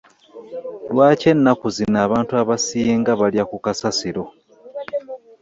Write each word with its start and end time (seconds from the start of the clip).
Lwaki 0.91 1.25
ennaku 1.33 1.67
zino 1.75 1.97
abantu 2.07 2.31
abasinga 2.41 3.11
balya 3.19 3.43
ku 3.49 3.57
kasasiro? 3.65 4.23